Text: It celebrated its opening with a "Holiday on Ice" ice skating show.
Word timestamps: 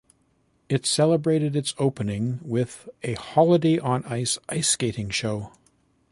It 0.67 0.87
celebrated 0.87 1.55
its 1.55 1.75
opening 1.77 2.39
with 2.41 2.89
a 3.03 3.13
"Holiday 3.13 3.77
on 3.77 4.03
Ice" 4.05 4.39
ice 4.49 4.67
skating 4.69 5.11
show. 5.11 5.51